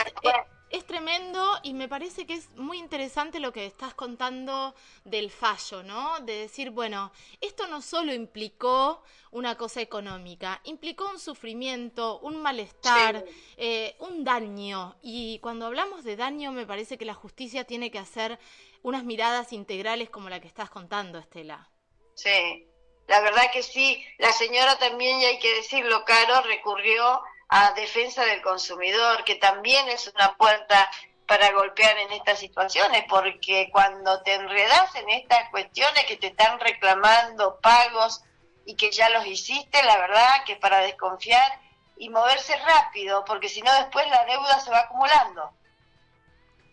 es 0.73 0.87
tremendo 0.87 1.59
y 1.61 1.75
me 1.75 1.87
parece 1.87 2.25
que 2.25 2.33
es 2.33 2.49
muy 2.55 2.79
interesante 2.79 3.39
lo 3.39 3.53
que 3.53 3.67
estás 3.67 3.93
contando 3.93 4.73
del 5.05 5.29
fallo, 5.29 5.83
¿no? 5.83 6.19
De 6.21 6.33
decir, 6.33 6.71
bueno, 6.71 7.11
esto 7.41 7.67
no 7.67 7.79
solo 7.79 8.11
implicó 8.11 9.03
una 9.29 9.55
cosa 9.55 9.81
económica, 9.81 10.61
implicó 10.63 11.07
un 11.11 11.19
sufrimiento, 11.19 12.19
un 12.21 12.41
malestar, 12.41 13.23
eh, 13.55 13.95
un 13.99 14.23
daño. 14.23 14.95
Y 15.03 15.37
cuando 15.43 15.67
hablamos 15.67 16.03
de 16.03 16.15
daño, 16.15 16.51
me 16.51 16.65
parece 16.65 16.97
que 16.97 17.05
la 17.05 17.13
justicia 17.13 17.65
tiene 17.65 17.91
que 17.91 17.99
hacer 17.99 18.39
unas 18.81 19.03
miradas 19.03 19.53
integrales 19.53 20.09
como 20.09 20.27
la 20.27 20.39
que 20.39 20.47
estás 20.47 20.71
contando, 20.71 21.19
Estela. 21.19 21.69
Sí, 22.15 22.67
la 23.07 23.21
verdad 23.21 23.43
que 23.53 23.61
sí. 23.61 24.03
La 24.17 24.31
señora 24.31 24.79
también, 24.79 25.19
y 25.19 25.25
hay 25.25 25.37
que 25.37 25.53
decirlo, 25.53 26.03
Caro, 26.03 26.41
recurrió 26.47 27.21
a 27.55 27.71
defensa 27.73 28.25
del 28.25 28.41
consumidor, 28.41 29.23
que 29.25 29.35
también 29.35 29.87
es 29.87 30.07
una 30.07 30.35
puerta 30.37 30.89
para 31.27 31.51
golpear 31.51 31.95
en 31.99 32.11
estas 32.11 32.39
situaciones, 32.39 33.05
porque 33.07 33.69
cuando 33.71 34.23
te 34.23 34.33
enredas 34.33 34.95
en 34.95 35.07
estas 35.09 35.49
cuestiones 35.51 36.05
que 36.05 36.17
te 36.17 36.27
están 36.27 36.59
reclamando 36.59 37.59
pagos 37.61 38.23
y 38.65 38.75
que 38.75 38.89
ya 38.89 39.07
los 39.09 39.27
hiciste, 39.27 39.83
la 39.83 39.99
verdad 39.99 40.43
que 40.47 40.55
para 40.55 40.79
desconfiar 40.79 41.59
y 41.95 42.09
moverse 42.09 42.55
rápido, 42.57 43.23
porque 43.23 43.49
si 43.49 43.61
no 43.61 43.71
después 43.75 44.09
la 44.09 44.25
deuda 44.25 44.59
se 44.59 44.71
va 44.71 44.79
acumulando. 44.79 45.51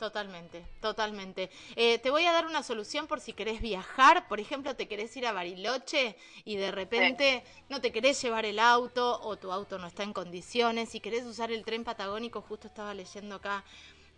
Totalmente, 0.00 0.64
totalmente. 0.80 1.50
Eh, 1.76 1.98
te 1.98 2.08
voy 2.08 2.24
a 2.24 2.32
dar 2.32 2.46
una 2.46 2.62
solución 2.62 3.06
por 3.06 3.20
si 3.20 3.34
querés 3.34 3.60
viajar. 3.60 4.28
Por 4.28 4.40
ejemplo, 4.40 4.74
te 4.74 4.88
querés 4.88 5.14
ir 5.18 5.26
a 5.26 5.32
Bariloche 5.32 6.16
y 6.46 6.56
de 6.56 6.70
repente 6.70 7.44
no 7.68 7.82
te 7.82 7.92
querés 7.92 8.20
llevar 8.22 8.46
el 8.46 8.60
auto 8.60 9.20
o 9.20 9.36
tu 9.36 9.52
auto 9.52 9.78
no 9.78 9.86
está 9.86 10.02
en 10.02 10.14
condiciones. 10.14 10.94
y 10.94 11.00
querés 11.00 11.26
usar 11.26 11.52
el 11.52 11.66
tren 11.66 11.84
patagónico, 11.84 12.40
justo 12.40 12.68
estaba 12.68 12.94
leyendo 12.94 13.34
acá 13.34 13.62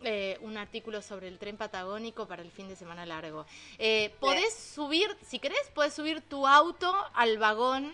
eh, 0.05 0.39
un 0.43 0.57
artículo 0.57 1.03
sobre 1.03 1.27
el 1.27 1.41
tren 1.41 1.57
patagónico 1.57 2.29
para 2.29 2.43
el 2.43 2.53
fin 2.53 2.69
de 2.69 2.77
semana 2.77 3.05
largo. 3.05 3.45
Eh, 3.77 4.15
podés 4.21 4.55
subir, 4.55 5.17
si 5.27 5.41
querés, 5.41 5.69
podés 5.75 5.95
subir 5.95 6.21
tu 6.21 6.47
auto 6.47 6.95
al 7.13 7.39
vagón 7.39 7.93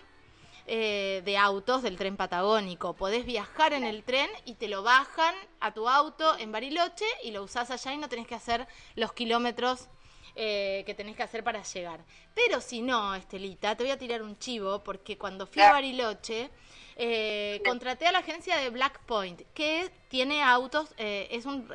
eh, 0.71 1.23
de 1.25 1.35
autos 1.35 1.81
del 1.81 1.97
tren 1.97 2.15
patagónico. 2.15 2.93
Podés 2.93 3.25
viajar 3.25 3.73
en 3.73 3.83
el 3.83 4.03
tren 4.03 4.29
y 4.45 4.53
te 4.53 4.67
lo 4.67 4.83
bajan 4.83 5.33
a 5.59 5.73
tu 5.73 5.89
auto 5.89 6.37
en 6.37 6.51
Bariloche 6.51 7.07
y 7.23 7.31
lo 7.31 7.41
usás 7.41 7.71
allá 7.71 7.91
y 7.91 7.97
no 7.97 8.07
tenés 8.07 8.27
que 8.27 8.35
hacer 8.35 8.67
los 8.93 9.11
kilómetros 9.13 9.87
eh, 10.35 10.83
que 10.85 10.93
tenés 10.93 11.15
que 11.15 11.23
hacer 11.23 11.43
para 11.43 11.63
llegar. 11.63 12.01
Pero 12.35 12.61
si 12.61 12.83
no, 12.83 13.15
Estelita, 13.15 13.75
te 13.75 13.83
voy 13.83 13.89
a 13.89 13.97
tirar 13.97 14.21
un 14.21 14.37
chivo 14.37 14.83
porque 14.83 15.17
cuando 15.17 15.47
fui 15.47 15.63
a 15.63 15.71
Bariloche 15.71 16.51
eh, 16.97 17.63
contraté 17.65 18.05
a 18.05 18.11
la 18.11 18.19
agencia 18.19 18.55
de 18.57 18.69
Black 18.69 18.99
Point 19.07 19.41
que 19.55 19.89
tiene 20.07 20.43
autos, 20.43 20.93
es 20.97 21.47
un, 21.47 21.67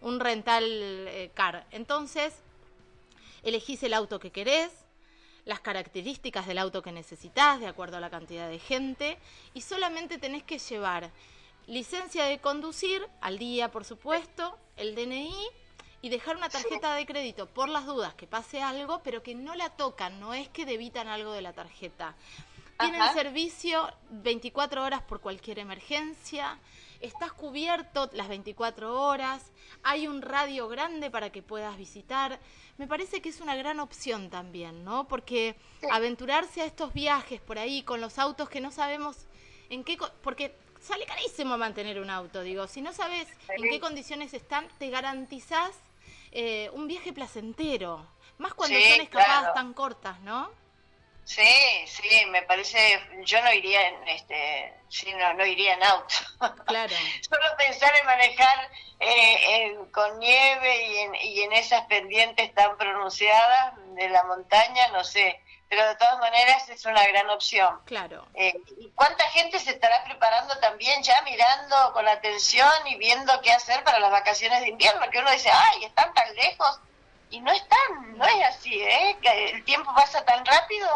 un 0.00 0.20
rental 0.20 1.30
car. 1.34 1.66
Entonces, 1.70 2.32
elegís 3.42 3.82
el 3.82 3.92
auto 3.92 4.18
que 4.18 4.30
querés, 4.30 4.83
las 5.44 5.60
características 5.60 6.46
del 6.46 6.58
auto 6.58 6.82
que 6.82 6.92
necesitas 6.92 7.60
de 7.60 7.66
acuerdo 7.66 7.96
a 7.96 8.00
la 8.00 8.10
cantidad 8.10 8.48
de 8.48 8.58
gente 8.58 9.18
y 9.52 9.60
solamente 9.60 10.18
tenés 10.18 10.42
que 10.42 10.58
llevar 10.58 11.10
licencia 11.66 12.24
de 12.24 12.38
conducir 12.38 13.06
al 13.20 13.38
día, 13.38 13.70
por 13.70 13.84
supuesto, 13.84 14.58
el 14.76 14.94
DNI 14.94 15.34
y 16.02 16.08
dejar 16.10 16.36
una 16.36 16.48
tarjeta 16.48 16.94
de 16.94 17.06
crédito 17.06 17.46
por 17.46 17.68
las 17.68 17.86
dudas 17.86 18.14
que 18.14 18.26
pase 18.26 18.62
algo, 18.62 19.02
pero 19.02 19.22
que 19.22 19.34
no 19.34 19.54
la 19.54 19.70
tocan, 19.70 20.20
no 20.20 20.34
es 20.34 20.48
que 20.48 20.66
debitan 20.66 21.08
algo 21.08 21.32
de 21.32 21.40
la 21.40 21.52
tarjeta. 21.52 22.14
Tienen 22.78 23.02
servicio 23.14 23.90
24 24.10 24.82
horas 24.82 25.00
por 25.02 25.20
cualquier 25.20 25.60
emergencia, 25.60 26.58
estás 27.00 27.32
cubierto 27.32 28.10
las 28.12 28.28
24 28.28 29.00
horas, 29.00 29.52
hay 29.82 30.06
un 30.06 30.22
radio 30.22 30.68
grande 30.68 31.10
para 31.10 31.30
que 31.30 31.42
puedas 31.42 31.76
visitar. 31.76 32.38
Me 32.78 32.86
parece 32.86 33.20
que 33.20 33.28
es 33.28 33.40
una 33.40 33.56
gran 33.56 33.80
opción 33.80 34.30
también, 34.30 34.84
¿no? 34.84 35.06
Porque 35.08 35.56
aventurarse 35.90 36.62
a 36.62 36.66
estos 36.66 36.92
viajes 36.92 37.40
por 37.40 37.58
ahí 37.58 37.82
con 37.82 38.00
los 38.00 38.18
autos 38.18 38.48
que 38.48 38.60
no 38.60 38.70
sabemos 38.70 39.26
en 39.70 39.84
qué... 39.84 39.98
Porque 40.22 40.56
sale 40.80 41.06
carísimo 41.06 41.56
mantener 41.56 41.98
un 41.98 42.10
auto, 42.10 42.42
digo, 42.42 42.66
si 42.66 42.82
no 42.82 42.92
sabes 42.92 43.26
en 43.48 43.70
qué 43.70 43.80
condiciones 43.80 44.34
están, 44.34 44.68
te 44.78 44.90
garantizás 44.90 45.72
eh, 46.30 46.68
un 46.74 46.86
viaje 46.86 47.12
placentero, 47.12 48.06
más 48.38 48.52
cuando 48.54 48.78
son 48.78 49.00
escapadas 49.00 49.54
tan 49.54 49.72
cortas, 49.72 50.20
¿no? 50.20 50.50
Sí, 51.24 51.86
sí, 51.86 52.26
me 52.26 52.42
parece, 52.42 53.00
yo 53.24 53.40
no 53.42 53.52
iría 53.52 53.88
en, 53.88 54.08
este, 54.08 54.74
sí, 54.88 55.12
no, 55.14 55.32
no 55.34 55.46
iría 55.46 55.74
en 55.74 55.82
auto. 55.82 56.14
Claro. 56.66 56.94
Solo 57.28 57.56
pensar 57.56 57.92
en 57.98 58.06
manejar 58.06 58.70
eh, 59.00 59.78
con 59.92 60.18
nieve 60.18 60.86
y 60.86 60.96
en, 60.98 61.14
y 61.14 61.42
en 61.42 61.52
esas 61.54 61.86
pendientes 61.86 62.52
tan 62.54 62.76
pronunciadas 62.76 63.74
de 63.94 64.08
la 64.10 64.22
montaña, 64.24 64.88
no 64.88 65.02
sé, 65.02 65.40
pero 65.68 65.88
de 65.88 65.96
todas 65.96 66.18
maneras 66.18 66.68
es 66.68 66.84
una 66.84 67.06
gran 67.06 67.28
opción. 67.30 67.80
Claro. 67.86 68.26
Eh, 68.34 68.54
¿Y 68.78 68.90
cuánta 68.90 69.24
gente 69.30 69.58
se 69.58 69.70
estará 69.70 70.04
preparando 70.04 70.56
también 70.58 71.02
ya 71.02 71.20
mirando 71.22 71.92
con 71.92 72.06
atención 72.06 72.70
y 72.86 72.96
viendo 72.96 73.40
qué 73.42 73.52
hacer 73.52 73.82
para 73.82 73.98
las 73.98 74.10
vacaciones 74.10 74.60
de 74.60 74.68
invierno? 74.68 75.08
Que 75.10 75.18
uno 75.18 75.30
dice, 75.32 75.50
ay, 75.50 75.84
están 75.84 76.12
tan 76.14 76.32
lejos. 76.34 76.80
Y 77.34 77.40
no 77.40 77.50
están, 77.50 78.16
no 78.16 78.24
es 78.24 78.44
así, 78.46 78.80
¿eh? 78.80 79.16
Que 79.20 79.50
el 79.50 79.64
tiempo 79.64 79.92
pasa 79.92 80.24
tan 80.24 80.46
rápido 80.46 80.86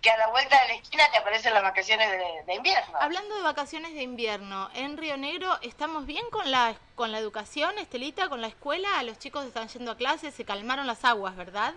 que 0.00 0.10
a 0.10 0.16
la 0.16 0.28
vuelta 0.28 0.60
de 0.62 0.68
la 0.68 0.74
esquina 0.74 1.10
te 1.10 1.18
aparecen 1.18 1.52
las 1.54 1.64
vacaciones 1.64 2.08
de, 2.46 2.54
invierno. 2.54 2.96
Hablando 3.00 3.34
de 3.34 3.42
vacaciones 3.42 3.92
de 3.92 4.02
invierno, 4.02 4.70
en 4.74 4.96
Río 4.96 5.16
Negro 5.16 5.58
estamos 5.60 6.06
bien 6.06 6.24
con 6.30 6.52
la 6.52 6.76
con 6.94 7.10
la 7.10 7.18
educación, 7.18 7.76
Estelita, 7.78 8.28
con 8.28 8.40
la 8.40 8.46
escuela, 8.46 9.02
los 9.02 9.18
chicos 9.18 9.44
están 9.44 9.66
yendo 9.66 9.90
a 9.90 9.96
clases, 9.96 10.32
se 10.32 10.44
calmaron 10.44 10.86
las 10.86 11.04
aguas, 11.04 11.34
¿verdad? 11.34 11.74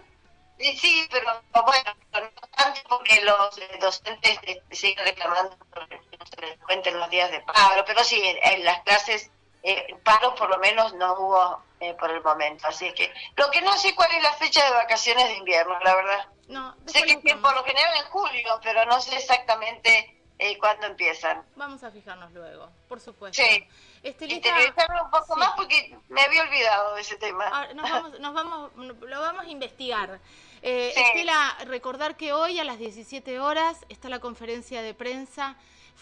Sí, 0.59 0.77
sí, 0.77 1.07
pero 1.09 1.41
bueno, 1.65 1.95
no 2.13 2.47
tanto 2.55 2.81
porque 2.87 3.21
los 3.21 3.59
docentes 3.79 4.37
eh, 4.43 4.61
siguen 4.69 5.03
reclamando 5.03 5.57
que 5.89 6.17
no 6.19 6.25
se 6.27 6.41
les 6.41 6.59
cuenten 6.59 6.99
los 6.99 7.09
días 7.09 7.31
de 7.31 7.39
paro, 7.39 7.83
pero 7.87 8.03
sí, 8.03 8.21
en 8.23 8.63
las 8.65 8.83
clases 8.83 9.31
eh, 9.65 9.95
paro 10.03 10.35
por 10.35 10.47
lo 10.49 10.59
menos 10.59 10.93
no 10.93 11.13
hubo 11.13 11.63
eh, 11.79 11.95
por 11.95 12.11
el 12.11 12.21
momento. 12.21 12.67
Así 12.67 12.91
que 12.93 13.11
lo 13.35 13.49
que 13.49 13.61
no 13.61 13.73
sé 13.77 13.95
cuál 13.95 14.11
es 14.11 14.21
la 14.21 14.33
fecha 14.33 14.63
de 14.63 14.71
vacaciones 14.71 15.27
de 15.27 15.37
invierno, 15.37 15.77
la 15.83 15.95
verdad. 15.95 16.27
No, 16.47 16.75
sé 16.85 17.03
que 17.03 17.35
por 17.35 17.55
lo 17.55 17.63
general 17.63 17.97
en 17.97 18.05
julio, 18.11 18.59
pero 18.61 18.85
no 18.85 19.01
sé 19.01 19.17
exactamente 19.17 20.21
eh, 20.37 20.57
cuándo 20.59 20.85
empiezan. 20.85 21.43
Vamos 21.55 21.83
a 21.83 21.89
fijarnos 21.89 22.31
luego, 22.31 22.69
por 22.87 22.99
supuesto. 22.99 23.41
Sí. 23.41 23.67
Estelita, 24.03 24.55
un 25.03 25.09
poco 25.09 25.35
más 25.35 25.53
porque 25.55 25.97
me 26.09 26.21
había 26.21 26.43
olvidado 26.43 26.93
de 26.93 27.01
ese 27.01 27.15
tema. 27.15 27.45
Ah, 27.51 27.67
nos 27.73 27.89
vamos, 27.89 28.19
nos 28.19 28.33
vamos, 28.35 28.71
lo 28.75 29.19
vamos 29.19 29.45
a 29.45 29.49
investigar. 29.49 30.19
Eh, 30.61 30.93
Estela, 30.95 31.57
recordar 31.65 32.15
que 32.15 32.33
hoy 32.33 32.59
a 32.59 32.63
las 32.63 32.77
17 32.77 33.39
horas 33.39 33.83
está 33.89 34.09
la 34.09 34.19
conferencia 34.19 34.83
de 34.83 34.93
prensa, 34.93 35.55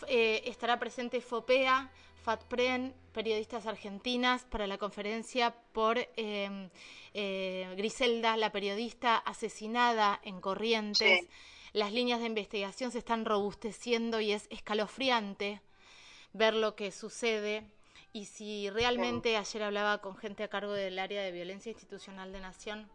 eh, 0.07 0.41
estará 0.47 0.79
presente 0.79 1.21
FOPEA, 1.21 1.89
FATPREN, 2.23 2.95
periodistas 3.11 3.67
argentinas, 3.67 4.45
para 4.45 4.65
la 4.65 4.77
conferencia 4.77 5.53
por 5.73 5.97
em, 6.15 6.69
eh, 7.13 7.73
Griselda, 7.77 8.37
la 8.37 8.51
periodista 8.51 9.17
asesinada 9.17 10.19
en 10.23 10.39
Corrientes. 10.39 11.27
Las 11.73 11.91
líneas 11.91 12.19
de 12.21 12.27
investigación 12.27 12.91
se 12.91 12.99
están 12.99 13.25
robusteciendo 13.25 14.21
y 14.21 14.31
es 14.31 14.47
escalofriante 14.49 15.61
ver 16.31 16.53
lo 16.53 16.75
que 16.75 16.91
sucede. 16.91 17.65
Y 18.13 18.25
si 18.25 18.69
realmente 18.69 19.37
ayer 19.37 19.63
hablaba 19.63 19.99
con 19.99 20.15
gente 20.15 20.43
a 20.43 20.47
cargo 20.47 20.71
del 20.71 20.99
área 20.99 21.23
de 21.23 21.31
violencia 21.31 21.71
institucional 21.71 22.31
de 22.31 22.39
Nación, 22.39 22.89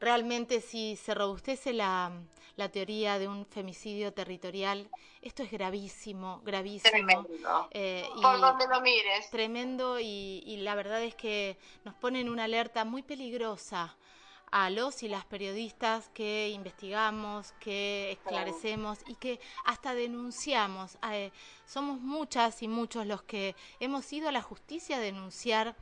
realmente 0.00 0.60
si 0.60 0.96
se 0.96 1.14
robustece 1.14 1.72
la, 1.72 2.12
la 2.56 2.68
teoría 2.68 3.18
de 3.18 3.28
un 3.28 3.46
femicidio 3.46 4.12
territorial, 4.12 4.88
esto 5.22 5.42
es 5.42 5.50
gravísimo, 5.50 6.40
gravísimo. 6.44 6.90
Tremendo. 6.90 7.68
Eh, 7.70 8.06
Por 8.20 8.40
donde 8.40 8.66
lo 8.68 8.80
mires. 8.80 9.30
Tremendo 9.30 9.98
y, 10.00 10.42
y 10.46 10.58
la 10.58 10.74
verdad 10.74 11.02
es 11.02 11.14
que 11.14 11.58
nos 11.84 11.94
pone 11.94 12.20
en 12.20 12.28
una 12.28 12.44
alerta 12.44 12.84
muy 12.84 13.02
peligrosa 13.02 13.96
a 14.50 14.70
los 14.70 15.02
y 15.02 15.08
las 15.08 15.24
periodistas 15.24 16.10
que 16.10 16.50
investigamos, 16.50 17.52
que 17.58 18.12
esclarecemos 18.12 18.98
y 19.06 19.16
que 19.16 19.40
hasta 19.64 19.94
denunciamos. 19.94 20.96
Eh, 21.10 21.32
somos 21.66 22.00
muchas 22.00 22.62
y 22.62 22.68
muchos 22.68 23.04
los 23.04 23.22
que 23.22 23.56
hemos 23.80 24.12
ido 24.12 24.28
a 24.28 24.32
la 24.32 24.42
justicia 24.42 24.98
a 24.98 25.00
denunciar 25.00 25.74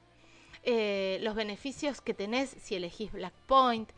eh, 0.63 1.17
los 1.21 1.36
beneficios 1.36 2.01
que 2.01 2.13
tenés 2.13 2.56
si 2.62 2.75
elegís 2.75 3.12
Black 3.12 3.34
Point, 3.47 3.89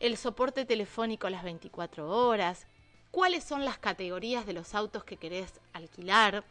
el 0.00 0.16
soporte 0.16 0.64
telefónico 0.64 1.26
a 1.26 1.30
las 1.30 1.42
24 1.42 2.08
horas, 2.08 2.66
cuáles 3.10 3.44
son 3.44 3.64
las 3.64 3.78
categorías 3.78 4.46
de 4.46 4.52
los 4.52 4.74
autos 4.74 5.04
que 5.04 5.16
querés 5.16 5.60
alquilar. 5.72 6.44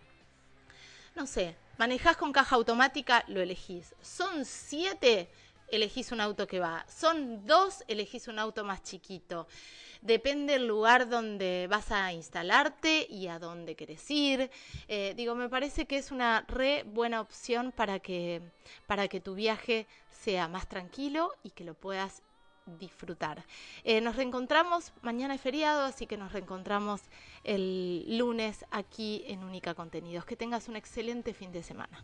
No 1.15 1.27
sé, 1.27 1.55
manejás 1.77 2.17
con 2.17 2.33
caja 2.33 2.55
automática, 2.55 3.23
lo 3.27 3.41
elegís. 3.41 3.93
Son 4.01 4.45
siete, 4.45 5.29
elegís 5.69 6.11
un 6.11 6.21
auto 6.21 6.47
que 6.47 6.59
va. 6.59 6.85
Son 6.87 7.45
dos, 7.45 7.83
elegís 7.87 8.27
un 8.27 8.39
auto 8.39 8.63
más 8.63 8.83
chiquito. 8.83 9.47
Depende 10.01 10.53
del 10.53 10.67
lugar 10.67 11.07
donde 11.07 11.67
vas 11.69 11.91
a 11.91 12.11
instalarte 12.11 13.07
y 13.09 13.27
a 13.27 13.39
dónde 13.39 13.75
querés 13.75 14.09
ir. 14.11 14.51
Eh, 14.87 15.13
digo, 15.15 15.33
me 15.33 15.47
parece 15.47 15.85
que 15.85 15.97
es 15.97 16.11
una 16.11 16.43
re 16.47 16.83
buena 16.85 17.21
opción 17.21 17.71
para 17.71 17.99
que, 17.99 18.41
para 18.85 19.07
que 19.07 19.21
tu 19.21 19.33
viaje 19.33 19.87
sea 20.09 20.47
más 20.47 20.67
tranquilo 20.67 21.31
y 21.41 21.51
que 21.51 21.63
lo 21.63 21.73
puedas 21.73 22.21
disfrutar. 22.65 23.45
Eh, 23.83 24.01
nos 24.01 24.15
reencontramos, 24.15 24.93
mañana 25.01 25.35
es 25.35 25.41
feriado, 25.41 25.83
así 25.83 26.05
que 26.05 26.17
nos 26.17 26.31
reencontramos 26.33 27.01
el 27.43 28.17
lunes 28.17 28.65
aquí 28.71 29.23
en 29.27 29.43
Única 29.43 29.73
Contenidos. 29.73 30.25
Que 30.25 30.35
tengas 30.35 30.67
un 30.67 30.75
excelente 30.75 31.33
fin 31.33 31.51
de 31.51 31.63
semana. 31.63 32.03